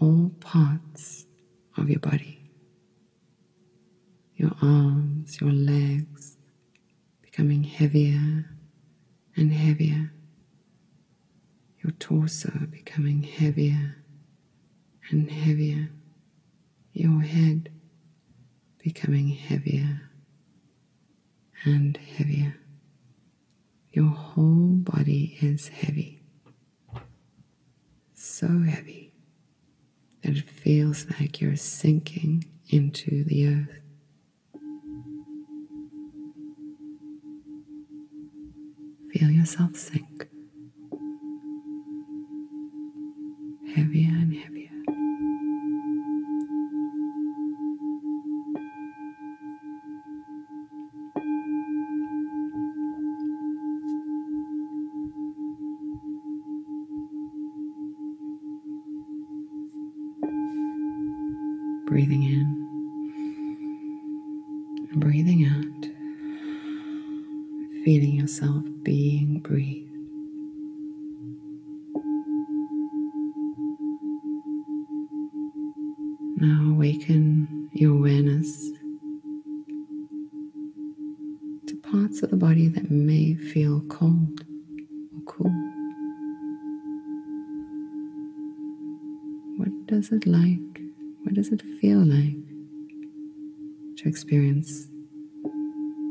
All 0.00 0.30
parts 0.40 1.26
of 1.76 1.88
your 1.88 2.00
body. 2.00 2.40
Your 4.36 4.52
arms, 4.62 5.40
your 5.40 5.52
legs 5.52 6.36
becoming 7.22 7.64
heavier 7.64 8.50
and 9.36 9.52
heavier. 9.52 10.12
Your 11.82 11.92
torso 11.92 12.50
becoming 12.70 13.22
heavier 13.22 13.96
and 15.10 15.30
heavier. 15.30 15.90
Your 16.92 17.20
head 17.22 17.70
becoming 18.82 19.28
heavier 19.28 20.10
and 21.64 21.96
heavier. 21.96 22.56
Your 23.92 24.10
whole 24.10 24.76
body 24.76 25.38
is 25.40 25.68
heavy. 25.68 26.20
so 28.14 28.46
heavy 28.62 29.05
it 30.28 30.48
feels 30.50 31.06
like 31.20 31.40
you're 31.40 31.56
sinking 31.56 32.44
into 32.70 33.24
the 33.24 33.48
earth. 33.48 33.68
Feel 39.12 39.30
yourself 39.30 39.76
sink 39.76 40.28
heavier 43.74 44.08
and 44.10 44.34
heavier. 44.34 44.55
Breathing 61.96 62.24
in 62.24 62.44
and 64.92 65.00
breathing 65.00 65.46
out, 65.46 65.88
feeling 67.86 68.16
yourself 68.16 68.64
being 68.82 69.38
breathed. 69.38 69.85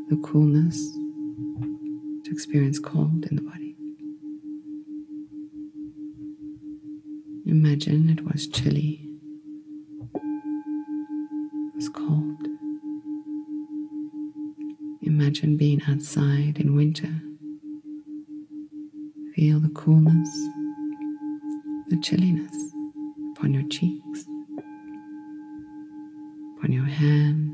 The 0.09 0.17
coolness, 0.17 0.77
to 2.23 2.31
experience 2.31 2.79
cold 2.79 3.25
in 3.25 3.35
the 3.35 3.41
body? 3.41 3.75
Imagine 7.45 8.09
it 8.09 8.21
was 8.23 8.47
chilly 8.47 9.01
it 11.75 11.75
was 11.75 11.89
cold. 11.89 12.47
Imagine 15.01 15.57
being 15.57 15.81
outside 15.87 16.57
in 16.57 16.75
winter. 16.75 17.21
Feel 19.35 19.59
the 19.59 19.69
coolness, 19.69 20.31
the 21.89 21.97
chilliness 22.01 22.55
upon 23.31 23.53
your 23.53 23.67
cheeks, 23.67 24.25
upon 26.57 26.71
your 26.71 26.85
hands, 26.85 27.44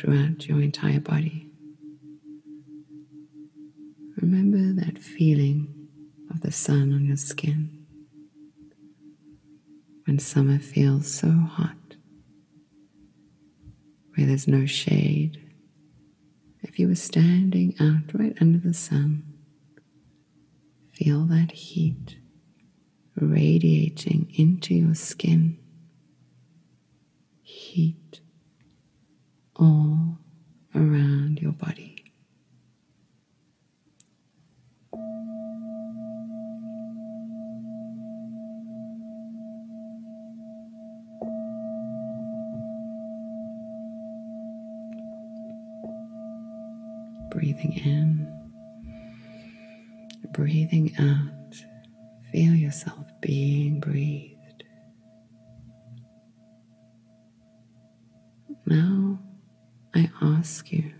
throughout 0.00 0.48
your 0.48 0.62
entire 0.62 1.00
body. 1.00 1.46
Remember 4.16 4.80
that 4.80 4.98
feeling 4.98 5.88
of 6.30 6.40
the 6.40 6.50
sun 6.50 6.92
on 6.94 7.04
your 7.04 7.18
skin 7.18 7.84
when 10.06 10.18
summer 10.18 10.58
feels 10.58 11.12
so 11.12 11.28
hot, 11.30 11.96
where 14.14 14.26
there's 14.26 14.48
no 14.48 14.64
shade. 14.64 15.38
If 16.62 16.78
you 16.78 16.88
were 16.88 16.94
standing 16.94 17.74
out 17.78 18.14
right 18.14 18.36
under 18.40 18.58
the 18.58 18.74
sun, 18.74 19.24
feel 20.92 21.26
that 21.26 21.52
heat 21.52 22.16
radiating 23.16 24.32
into 24.34 24.74
your 24.74 24.94
skin. 24.94 25.58
Heat 27.42 28.19
all 29.60 30.18
around 30.74 31.38
your 31.38 31.52
body. 31.52 31.96
Breathing 47.30 47.72
in, 47.84 48.26
breathing 50.32 50.94
out. 50.98 51.64
Feel 52.32 52.54
yourself 52.54 53.06
being 53.20 53.80
breathed. 53.80 54.64
Now 58.66 59.09
I 60.00 60.10
ask 60.22 60.72
you 60.72 60.92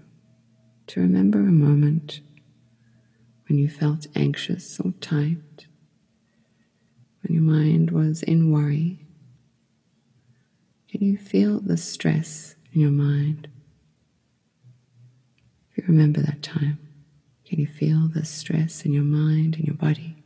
to 0.88 1.00
remember 1.00 1.38
a 1.38 1.44
moment 1.44 2.20
when 3.48 3.56
you 3.56 3.66
felt 3.66 4.06
anxious 4.14 4.78
or 4.78 4.92
tight, 5.00 5.66
when 7.22 7.32
your 7.32 7.42
mind 7.42 7.92
was 7.92 8.22
in 8.22 8.52
worry. 8.52 9.06
Can 10.90 11.02
you 11.02 11.16
feel 11.16 11.60
the 11.60 11.78
stress 11.78 12.56
in 12.74 12.82
your 12.82 12.90
mind? 12.90 13.48
If 15.70 15.78
you 15.78 15.84
remember 15.88 16.20
that 16.20 16.42
time, 16.42 16.78
can 17.46 17.58
you 17.58 17.66
feel 17.66 18.06
the 18.06 18.26
stress 18.26 18.84
in 18.84 18.92
your 18.92 19.02
mind 19.02 19.56
and 19.56 19.64
your 19.64 19.76
body? 19.76 20.22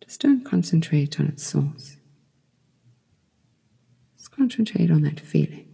Just 0.00 0.20
don't 0.20 0.44
concentrate 0.44 1.20
on 1.20 1.28
its 1.28 1.46
source. 1.46 1.98
Just 4.16 4.32
concentrate 4.32 4.90
on 4.90 5.02
that 5.02 5.20
feeling. 5.20 5.65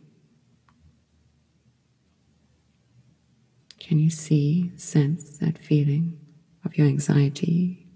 Can 3.93 3.99
you 3.99 4.09
see, 4.09 4.73
sense 4.77 5.37
that 5.37 5.59
feeling 5.59 6.19
of 6.65 6.79
your 6.79 6.87
anxiety, 6.87 7.87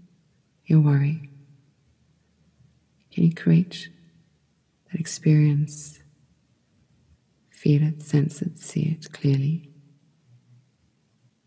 your 0.63 0.79
worry? 0.79 1.31
Can 3.11 3.23
you 3.23 3.33
create 3.33 3.89
that 4.91 4.99
experience? 4.99 5.97
Feel 7.49 7.81
it, 7.81 8.03
sense 8.03 8.43
it, 8.43 8.59
see 8.59 8.81
it 8.81 9.11
clearly, 9.11 9.71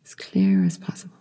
as 0.05 0.17
clear 0.17 0.65
as 0.65 0.77
possible. 0.77 1.15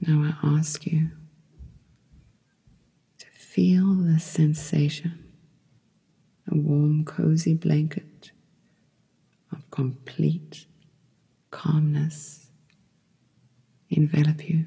Now 0.00 0.34
I 0.42 0.56
ask 0.58 0.84
you 0.84 1.12
to 3.18 3.26
feel 3.26 3.94
the 3.94 4.18
sensation, 4.18 5.19
a 6.50 6.56
warm, 6.56 7.04
cozy 7.04 7.54
blanket 7.54 8.32
of 9.52 9.70
complete 9.70 10.66
calmness 11.50 12.46
envelop 13.88 14.48
you, 14.48 14.66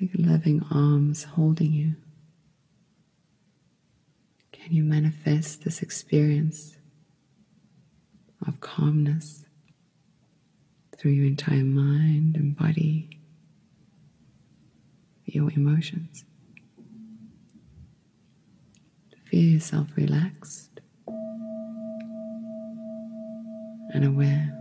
like 0.00 0.10
loving 0.14 0.62
arms 0.70 1.24
holding 1.24 1.72
you. 1.72 1.96
Can 4.52 4.72
you 4.72 4.84
manifest 4.84 5.64
this 5.64 5.82
experience 5.82 6.76
of 8.46 8.60
calmness 8.60 9.44
through 10.96 11.12
your 11.12 11.26
entire 11.26 11.64
mind 11.64 12.36
and 12.36 12.56
body, 12.56 13.08
your 15.24 15.50
emotions. 15.52 16.24
Feel 19.30 19.44
yourself 19.44 19.86
relaxed 19.94 20.80
and 23.94 24.04
aware. 24.04 24.52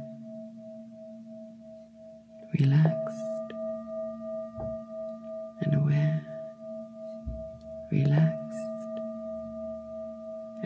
Relaxed 2.60 3.52
and 5.62 5.74
aware. 5.74 6.24
Relaxed 7.92 9.00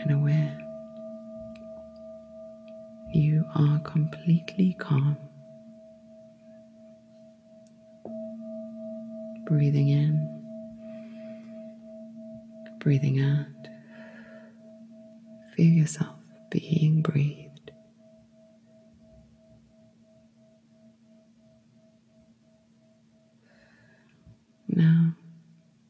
and 0.00 0.10
aware. 0.12 0.58
You 3.14 3.46
are 3.54 3.78
completely 3.84 4.76
calm. 4.78 5.16
Breathing 9.46 9.88
in, 9.88 10.42
breathing 12.80 13.20
out. 13.22 13.73
Feel 15.54 15.72
yourself 15.72 16.16
being 16.50 17.00
breathed. 17.00 17.70
Now, 24.66 25.14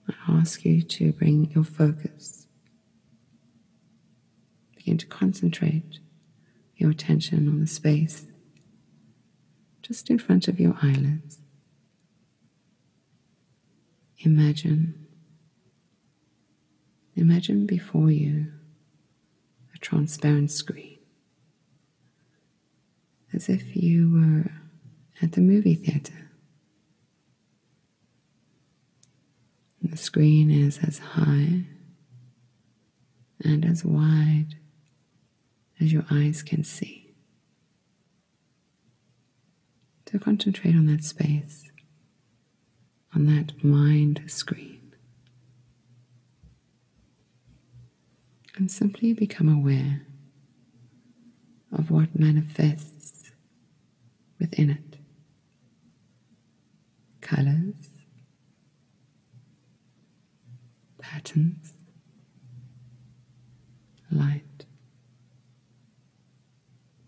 I 0.06 0.12
ask 0.28 0.66
you 0.66 0.82
to 0.82 1.12
bring 1.12 1.50
your 1.52 1.64
focus. 1.64 2.46
Begin 4.76 4.98
to 4.98 5.06
concentrate 5.06 6.00
your 6.76 6.90
attention 6.90 7.48
on 7.48 7.60
the 7.60 7.66
space 7.66 8.26
just 9.80 10.10
in 10.10 10.18
front 10.18 10.46
of 10.46 10.60
your 10.60 10.76
eyelids. 10.82 11.38
Imagine, 14.18 15.06
imagine 17.16 17.64
before 17.64 18.10
you 18.10 18.52
transparent 19.84 20.50
screen, 20.50 20.98
as 23.32 23.48
if 23.48 23.76
you 23.76 24.10
were 24.10 24.50
at 25.22 25.32
the 25.32 25.40
movie 25.42 25.74
theater. 25.74 26.30
And 29.82 29.92
the 29.92 29.98
screen 29.98 30.50
is 30.50 30.78
as 30.78 30.98
high 30.98 31.66
and 33.44 33.64
as 33.64 33.84
wide 33.84 34.56
as 35.78 35.92
your 35.92 36.06
eyes 36.10 36.42
can 36.42 36.64
see. 36.64 37.14
To 40.06 40.18
concentrate 40.18 40.74
on 40.74 40.86
that 40.86 41.04
space, 41.04 41.70
on 43.14 43.26
that 43.26 43.62
mind 43.62 44.22
screen, 44.28 44.73
and 48.56 48.70
simply 48.70 49.12
become 49.12 49.48
aware 49.48 50.06
of 51.72 51.90
what 51.90 52.18
manifests 52.18 53.32
within 54.38 54.70
it 54.70 54.98
colors, 57.20 57.74
patterns, 61.00 61.72
light. 64.10 64.66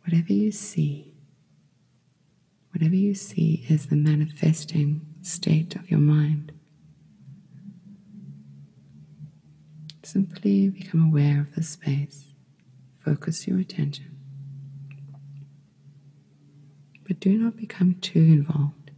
Whatever 0.05 0.33
you 0.33 0.51
see, 0.53 1.13
whatever 2.73 2.95
you 2.95 3.15
see 3.15 3.67
is 3.69 3.87
the 3.87 3.97
manifesting 3.97 5.03
state 5.21 5.77
of 5.77 5.91
your 5.91 6.01
mind. 6.01 6.53
Simply 10.07 10.69
become 10.69 11.03
aware 11.03 11.41
of 11.41 11.57
the 11.57 11.65
space. 11.65 12.27
Focus 13.05 13.49
your 13.49 13.59
attention. 13.59 14.17
But 17.03 17.19
do 17.19 17.37
not 17.37 17.57
become 17.57 17.97
too 17.97 18.21
involved. 18.21 18.93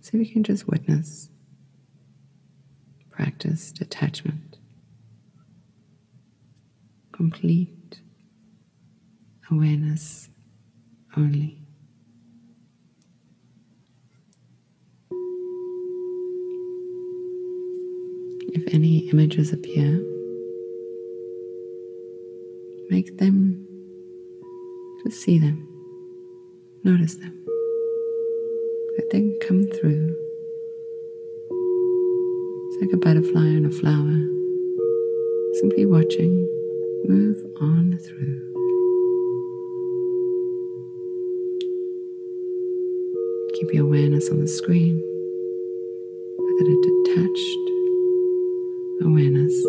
So 0.00 0.18
we 0.18 0.28
can 0.28 0.42
just 0.42 0.66
witness, 0.66 1.30
practice 3.08 3.70
detachment, 3.70 4.58
complete 7.12 8.00
awareness 9.48 10.28
only. 11.16 11.57
If 18.58 18.74
any 18.74 19.08
images 19.10 19.52
appear, 19.52 20.04
make 22.90 23.16
them, 23.18 23.64
just 25.04 25.20
see 25.20 25.38
them, 25.38 25.64
notice 26.82 27.14
them. 27.14 27.40
Let 28.98 29.10
them 29.10 29.38
come 29.46 29.62
through. 29.68 30.12
It's 32.66 32.82
like 32.82 32.92
a 32.92 32.96
butterfly 32.96 33.46
on 33.46 33.64
a 33.64 33.70
flower, 33.70 34.18
simply 35.60 35.86
watching, 35.86 36.44
move 37.06 37.40
on 37.60 37.96
through. 37.96 38.42
Keep 43.54 43.72
your 43.72 43.84
awareness 43.84 44.28
on 44.30 44.40
the 44.40 44.48
screen 44.48 45.00
with 46.38 46.66
a 46.66 47.04
detached 47.06 47.67
awareness. 49.02 49.64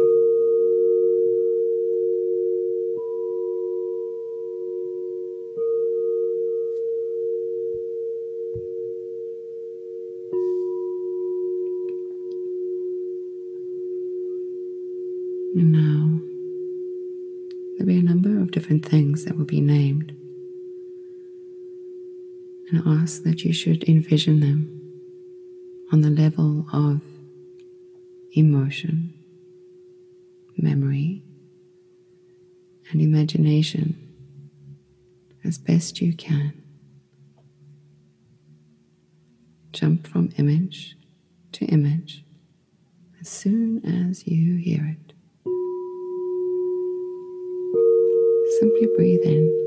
And 15.55 15.71
now, 15.71 16.21
there'll 17.77 17.87
be 17.87 17.97
a 17.97 18.03
number 18.03 18.39
of 18.39 18.51
different 18.51 18.85
things 18.85 19.25
that 19.25 19.37
will 19.37 19.45
be 19.45 19.61
named 19.61 20.13
and 22.71 22.83
ask 22.85 23.23
that 23.23 23.43
you 23.43 23.51
should 23.51 23.83
envision 23.89 24.39
them 24.39 24.75
on 25.91 26.01
the 26.01 26.09
level 26.09 26.65
of 26.71 27.01
emotion, 28.33 29.13
memory, 30.61 31.23
and 32.91 33.01
imagination 33.01 33.95
as 35.43 35.57
best 35.57 36.01
you 36.01 36.13
can. 36.13 36.53
Jump 39.71 40.07
from 40.07 40.29
image 40.37 40.95
to 41.53 41.65
image 41.65 42.23
as 43.21 43.29
soon 43.29 43.85
as 43.85 44.27
you 44.27 44.55
hear 44.57 44.97
it. 44.97 45.13
Simply 48.59 48.87
breathe 48.95 49.21
in 49.23 49.59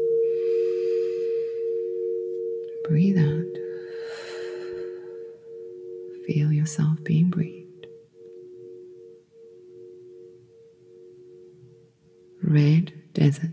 breathe 2.84 3.18
out. 3.18 3.46
Feel 6.26 6.52
yourself 6.52 7.02
being 7.04 7.30
breathed. 7.30 7.61
Red 12.52 12.92
desert. 13.14 13.48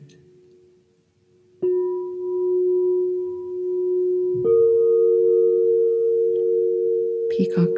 Peacock 7.31 7.68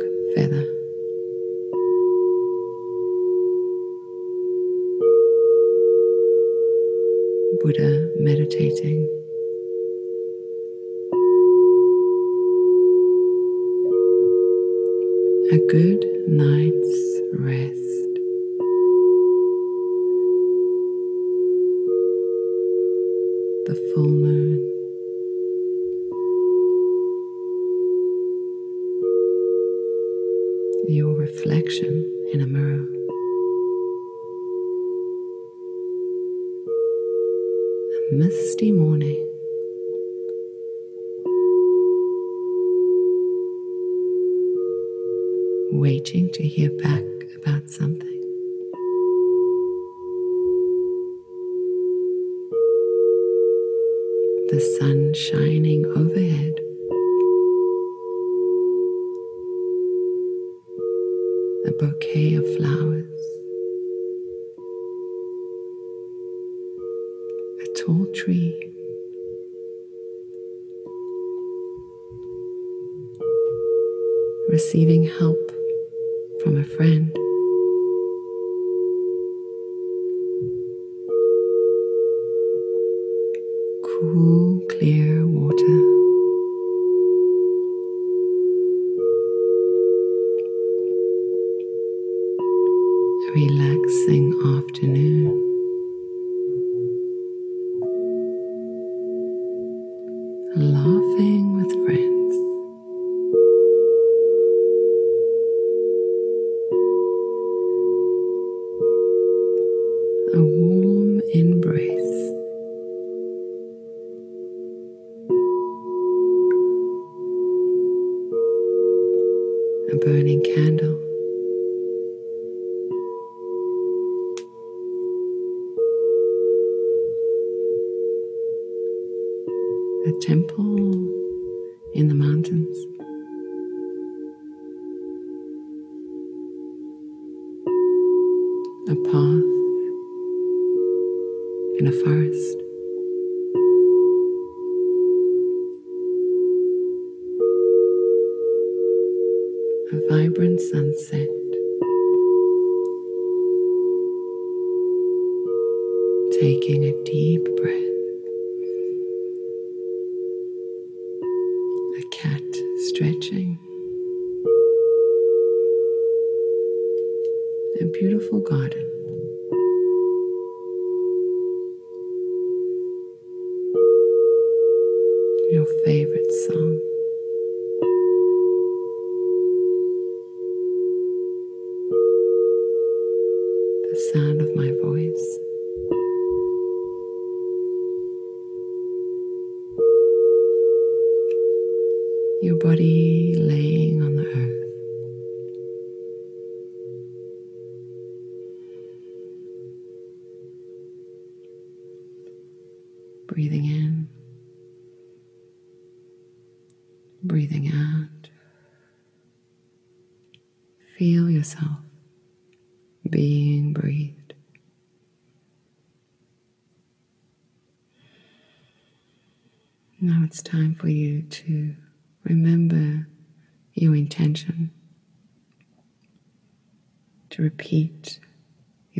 Your 175.52 175.66
favorite 175.66 176.32
song. 176.32 176.91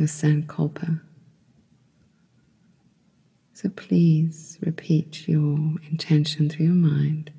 Your 0.02 0.08
Sankalpa. 0.08 1.00
So 3.52 3.68
please 3.68 4.58
repeat 4.60 5.28
your 5.28 5.56
intention 5.88 6.48
through 6.48 6.66
your 6.66 6.74
mind, 6.74 7.30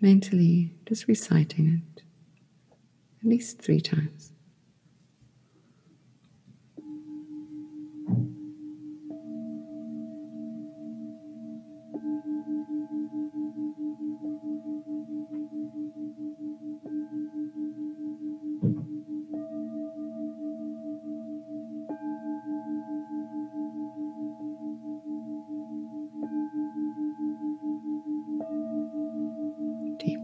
mentally 0.00 0.72
just 0.86 1.08
reciting 1.08 1.82
it 1.82 2.02
at 3.20 3.28
least 3.28 3.60
three 3.60 3.80
times. 3.80 4.30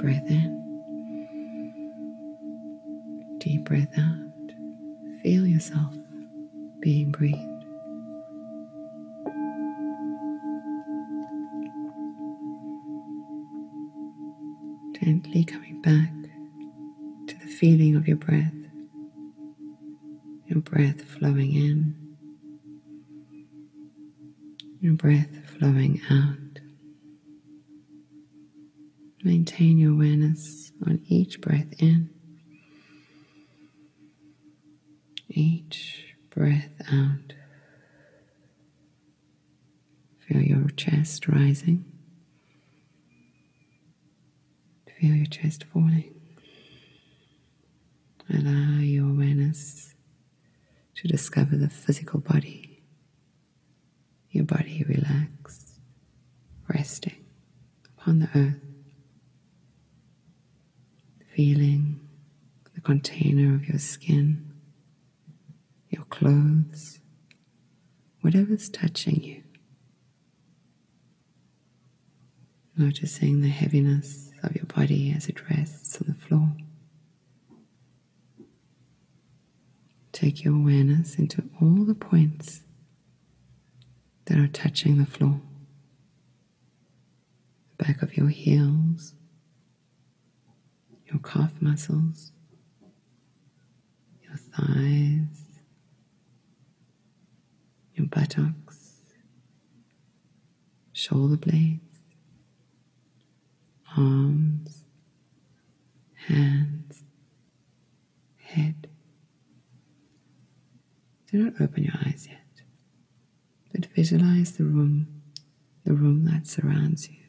Breath 0.01 0.31
in. 0.31 0.57
Deep 3.39 3.65
breath 3.65 3.99
out. 3.99 4.53
Feel 5.23 5.47
yourself 5.47 5.95
being 6.81 7.13
breathed. 7.13 7.37
Gently 14.99 15.45
coming 15.45 15.83
back 15.83 16.11
to 17.27 17.39
the 17.39 17.53
feeling 17.53 17.95
of 17.95 18.09
your 18.09 18.17
breath. 18.17 18.55
Your 20.47 20.61
breath 20.61 21.03
flowing 21.03 21.53
in. 21.53 21.95
Your 24.81 24.95
breath 24.95 25.29
flowing 25.59 26.01
out. 26.11 26.50
Maintain 29.23 29.77
your 29.77 29.93
awareness 29.93 30.73
on 30.87 31.03
each 31.07 31.43
breath 31.43 31.67
in, 31.79 32.09
each 35.29 36.15
breath 36.31 36.71
out. 36.91 37.35
Feel 40.21 40.41
your 40.41 40.69
chest 40.71 41.29
rising. 41.29 41.85
Feel 44.99 45.15
your 45.15 45.27
chest 45.27 45.65
falling. 45.65 46.15
Allow 48.33 48.79
your 48.81 49.11
awareness 49.11 49.95
to 50.95 51.09
discover 51.09 51.57
the 51.57 51.69
physical 51.69 52.21
body, 52.21 52.83
your 54.31 54.45
body 54.45 54.85
relaxed, 54.89 55.79
resting 56.69 57.25
upon 57.99 58.21
the 58.21 58.29
earth 58.35 58.70
feeling 61.41 61.99
the 62.75 62.83
container 62.83 63.55
of 63.55 63.67
your 63.67 63.79
skin, 63.79 64.53
your 65.89 66.05
clothes, 66.11 67.01
whatever's 68.21 68.69
touching 68.69 69.23
you. 69.23 69.43
Noticing 72.77 73.41
the 73.41 73.49
heaviness 73.49 74.31
of 74.43 74.55
your 74.55 74.67
body 74.67 75.15
as 75.17 75.31
it 75.31 75.49
rests 75.49 75.97
on 76.03 76.09
the 76.09 76.27
floor. 76.27 76.53
take 80.13 80.45
your 80.45 80.55
awareness 80.55 81.15
into 81.15 81.43
all 81.63 81.87
the 81.87 81.95
points 81.95 82.61
that 84.27 84.37
are 84.37 84.49
touching 84.49 84.99
the 84.99 85.07
floor. 85.07 85.41
The 87.79 87.85
back 87.85 88.03
of 88.03 88.15
your 88.19 88.29
heels, 88.29 89.15
your 91.11 91.21
calf 91.21 91.53
muscles, 91.61 92.33
your 94.23 94.37
thighs, 94.37 95.61
your 97.95 98.07
buttocks, 98.07 98.93
shoulder 100.93 101.37
blades, 101.37 101.81
arms, 103.97 104.85
hands, 106.29 107.03
head. 108.37 108.87
Do 111.31 111.45
not 111.45 111.61
open 111.61 111.85
your 111.85 111.95
eyes 112.07 112.27
yet, 112.29 112.63
but 113.73 113.87
visualize 113.87 114.53
the 114.53 114.65
room, 114.65 115.23
the 115.85 115.93
room 115.93 116.25
that 116.25 116.47
surrounds 116.47 117.09
you. 117.09 117.20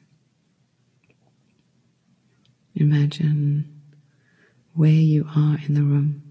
Imagine 2.82 3.80
where 4.74 4.90
you 4.90 5.28
are 5.36 5.60
in 5.68 5.76
the 5.76 5.84
room. 5.84 6.24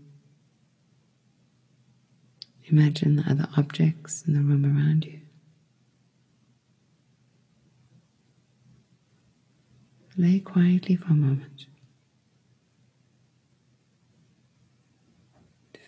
Imagine 2.66 3.14
the 3.14 3.22
other 3.30 3.46
objects 3.56 4.24
in 4.26 4.34
the 4.34 4.40
room 4.40 4.64
around 4.64 5.04
you. 5.04 5.20
Lay 10.16 10.40
quietly 10.40 10.96
for 10.96 11.10
a 11.10 11.14
moment, 11.14 11.66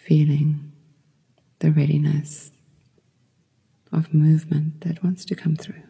feeling 0.04 0.70
the 1.58 1.72
readiness 1.72 2.52
of 3.90 4.14
movement 4.14 4.82
that 4.82 5.02
wants 5.02 5.24
to 5.24 5.34
come 5.34 5.56
through. 5.56 5.82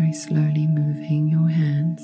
Very 0.00 0.14
slowly 0.14 0.66
moving 0.66 1.28
your 1.28 1.46
hands, 1.46 2.00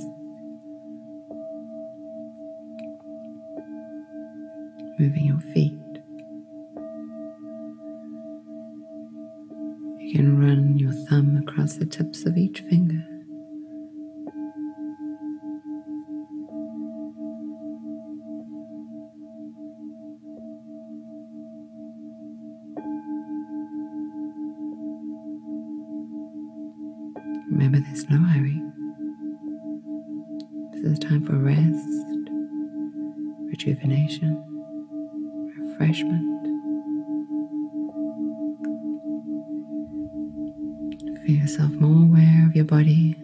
moving 4.99 5.25
your 5.25 5.41
feet. 5.55 5.73
You 9.99 10.15
can 10.15 10.39
run 10.39 10.77
your 10.77 10.93
thumb 10.93 11.43
across 11.43 11.77
the 11.77 11.87
tips 11.87 12.27
of 12.27 12.37
each 12.37 12.61
finger. 12.61 13.16
Remember, 27.57 27.79
there's 27.81 28.07
no 28.11 28.19
hurry. 28.19 28.61
This 30.73 30.85
is 30.85 30.99
a 30.99 31.01
time 31.01 31.25
for 31.25 31.37
rest, 31.37 32.29
rejuvenation, 33.49 34.37
refreshment. 35.57 36.47
Feel 41.25 41.37
yourself 41.37 41.71
more 41.73 42.05
aware 42.05 42.47
of 42.47 42.55
your 42.55 42.67
body, 42.67 43.17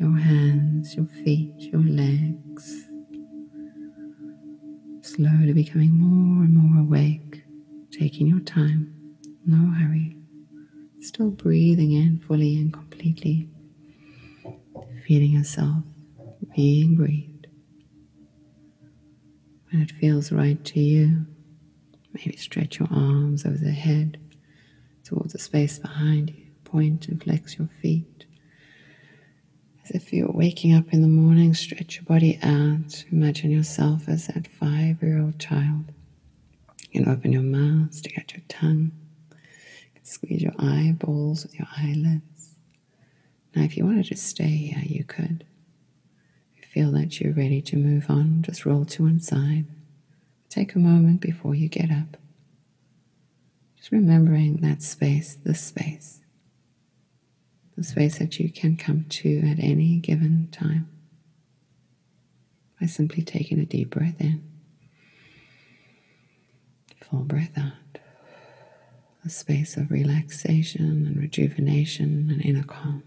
your 0.00 0.18
hands, 0.18 0.96
your 0.96 1.06
feet, 1.06 1.54
your 1.58 1.82
legs. 1.82 2.88
Slowly 5.02 5.52
becoming 5.52 5.92
more 5.92 6.42
and 6.42 6.56
more 6.56 6.82
awake, 6.82 7.44
taking 7.92 8.26
your 8.26 8.40
time, 8.40 8.92
no 9.46 9.70
hurry. 9.78 10.16
Still 11.02 11.30
breathing 11.30 11.92
in 11.92 12.18
fully 12.18 12.56
and 12.56 12.70
completely, 12.70 13.48
feeling 15.06 15.30
yourself 15.30 15.82
being 16.54 16.94
breathed. 16.94 17.46
When 19.70 19.80
it 19.80 19.92
feels 19.92 20.30
right 20.30 20.62
to 20.62 20.78
you, 20.78 21.24
maybe 22.12 22.36
stretch 22.36 22.82
arms 23.44 23.46
over 23.46 23.64
the 23.64 23.72
head 23.72 24.18
towards 25.04 25.32
the 25.32 25.38
space 25.38 25.78
behind 25.78 26.30
you. 26.30 26.46
Point 26.64 27.08
and 27.08 27.22
flex 27.22 27.58
your 27.58 27.68
feet. 27.82 28.26
As 29.84 29.90
if 29.90 30.12
you're 30.12 30.30
waking 30.30 30.74
up 30.74 30.92
in 30.92 31.02
the 31.02 31.08
morning, 31.08 31.52
stretch 31.54 31.96
your 31.96 32.04
body 32.04 32.38
out. 32.42 33.04
Imagine 33.10 33.50
yourself 33.50 34.08
as 34.08 34.28
that 34.28 34.46
five 34.46 35.02
year 35.02 35.20
old 35.20 35.38
child. 35.38 35.92
You 36.90 37.02
can 37.02 37.12
open 37.12 37.32
your 37.32 37.42
mouth, 37.42 37.92
stick 37.94 38.18
out 38.18 38.32
your 38.32 38.42
tongue 38.48 38.92
You 39.30 39.90
can 39.94 40.04
Squeeze 40.04 40.42
your 40.42 40.54
eyeballs 40.58 41.42
with 41.42 41.58
your 41.58 41.68
eyelids. 41.76 42.56
Now, 43.54 43.62
if 43.62 43.76
you 43.76 43.84
wanted 43.84 44.06
to 44.06 44.16
stay 44.16 44.48
here, 44.48 44.82
you 44.84 45.02
could. 45.04 45.44
If 46.56 46.62
you 46.62 46.68
feel 46.84 46.92
that 46.92 47.20
you're 47.20 47.32
ready 47.32 47.60
to 47.62 47.76
move 47.76 48.08
on, 48.08 48.42
just 48.42 48.64
roll 48.64 48.84
to 48.84 49.02
one 49.04 49.18
side. 49.20 49.66
Take 50.48 50.74
a 50.74 50.78
moment 50.78 51.20
before 51.20 51.54
you 51.56 51.68
get 51.68 51.90
up. 51.90 52.19
Just 53.80 53.92
remembering 53.92 54.58
that 54.58 54.82
space, 54.82 55.38
this 55.42 55.60
space, 55.60 56.20
the 57.76 57.82
space 57.82 58.18
that 58.18 58.38
you 58.38 58.52
can 58.52 58.76
come 58.76 59.06
to 59.08 59.38
at 59.38 59.58
any 59.58 59.96
given 59.96 60.48
time 60.52 60.86
by 62.78 62.86
simply 62.86 63.22
taking 63.22 63.58
a 63.58 63.64
deep 63.64 63.88
breath 63.90 64.20
in, 64.20 64.42
full 67.02 67.20
breath 67.20 67.56
out. 67.56 67.72
A 69.24 69.28
space 69.28 69.76
of 69.76 69.90
relaxation 69.90 71.06
and 71.06 71.16
rejuvenation 71.16 72.28
and 72.30 72.42
inner 72.44 72.62
calm. 72.62 73.02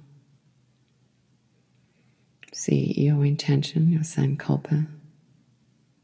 See 2.54 2.94
your 2.98 3.26
intention, 3.26 3.92
your 3.92 4.02
sankalpa, 4.02 4.88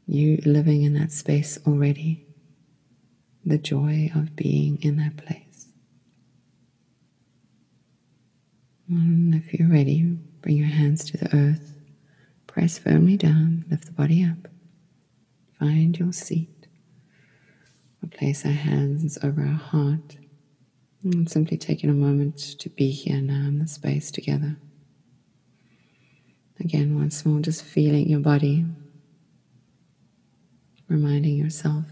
you 0.06 0.40
living 0.44 0.82
in 0.82 0.94
that 0.94 1.12
space 1.12 1.58
already, 1.64 2.26
the 3.44 3.58
joy 3.58 4.10
of 4.14 4.36
being 4.36 4.78
in 4.82 4.96
that 4.96 5.16
place. 5.16 5.68
And 8.88 9.34
if 9.34 9.54
you're 9.54 9.68
ready, 9.68 10.02
bring 10.42 10.56
your 10.56 10.66
hands 10.66 11.04
to 11.06 11.16
the 11.16 11.34
earth, 11.36 11.74
press 12.46 12.78
firmly 12.78 13.16
down, 13.16 13.64
lift 13.70 13.86
the 13.86 13.92
body 13.92 14.24
up, 14.24 14.48
find 15.58 15.98
your 15.98 16.12
seat. 16.12 16.66
We'll 18.02 18.10
place 18.10 18.44
our 18.44 18.52
hands 18.52 19.18
over 19.22 19.42
our 19.42 19.48
heart 19.52 20.16
and 21.04 21.30
simply 21.30 21.56
taking 21.56 21.88
a 21.88 21.94
moment 21.94 22.38
to 22.58 22.68
be 22.68 22.90
here 22.90 23.20
now 23.20 23.46
in 23.46 23.58
the 23.58 23.68
space 23.68 24.10
together. 24.10 24.56
Again, 26.58 26.96
once 26.96 27.24
more, 27.24 27.40
just 27.40 27.64
feeling 27.64 28.08
your 28.08 28.20
body, 28.20 28.66
reminding 30.88 31.36
yourself 31.36 31.86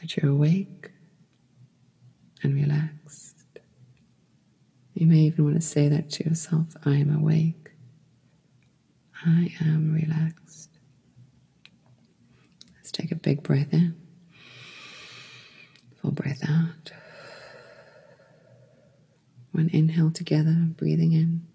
that 0.00 0.16
you're 0.16 0.30
awake 0.30 0.90
and 2.42 2.54
relaxed. 2.54 3.36
You 4.94 5.06
may 5.06 5.18
even 5.18 5.44
want 5.44 5.56
to 5.56 5.62
say 5.62 5.88
that 5.88 6.10
to 6.10 6.24
yourself 6.24 6.66
I 6.84 6.96
am 6.96 7.14
awake. 7.14 7.70
I 9.24 9.52
am 9.60 9.94
relaxed. 9.94 10.70
Let's 12.76 12.90
take 12.90 13.12
a 13.12 13.16
big 13.16 13.42
breath 13.42 13.72
in. 13.72 13.94
Full 16.00 16.12
breath 16.12 16.42
out. 16.48 16.92
One 19.52 19.68
inhale 19.72 20.10
together, 20.10 20.56
breathing 20.76 21.12
in. 21.12 21.46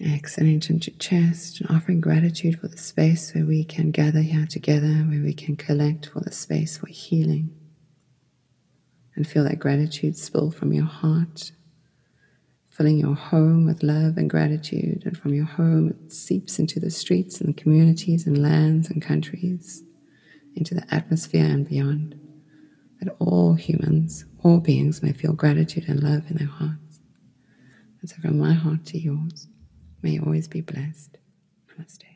Exhaling 0.00 0.54
into 0.54 0.90
your 0.90 0.98
chest 0.98 1.60
and 1.60 1.68
offering 1.70 2.00
gratitude 2.00 2.58
for 2.58 2.68
the 2.68 2.78
space 2.78 3.34
where 3.34 3.44
we 3.44 3.64
can 3.64 3.90
gather 3.90 4.22
here 4.22 4.46
together, 4.46 4.86
where 4.86 5.22
we 5.22 5.34
can 5.34 5.56
collect 5.56 6.06
for 6.06 6.20
the 6.20 6.32
space 6.32 6.78
for 6.78 6.86
healing. 6.86 7.54
And 9.14 9.26
feel 9.26 9.44
that 9.44 9.58
gratitude 9.58 10.16
spill 10.16 10.50
from 10.50 10.72
your 10.72 10.86
heart, 10.86 11.52
filling 12.70 12.98
your 12.98 13.14
home 13.14 13.66
with 13.66 13.82
love 13.82 14.16
and 14.16 14.30
gratitude. 14.30 15.02
And 15.04 15.18
from 15.18 15.34
your 15.34 15.44
home, 15.44 15.90
it 15.90 16.12
seeps 16.12 16.58
into 16.58 16.80
the 16.80 16.90
streets 16.90 17.38
and 17.40 17.50
the 17.50 17.60
communities 17.60 18.26
and 18.26 18.40
lands 18.40 18.88
and 18.88 19.02
countries, 19.02 19.82
into 20.54 20.74
the 20.74 20.86
atmosphere 20.94 21.44
and 21.44 21.68
beyond 21.68 22.18
that 23.00 23.14
all 23.18 23.54
humans, 23.54 24.24
all 24.42 24.60
beings 24.60 25.02
may 25.02 25.12
feel 25.12 25.32
gratitude 25.32 25.84
and 25.88 26.02
love 26.02 26.30
in 26.30 26.36
their 26.36 26.46
hearts. 26.46 27.00
And 28.00 28.08
so 28.08 28.16
from 28.16 28.38
my 28.38 28.52
heart 28.52 28.86
to 28.86 28.98
yours, 28.98 29.48
may 30.02 30.18
always 30.18 30.48
be 30.48 30.60
blessed. 30.60 31.18
Namaste. 31.68 32.09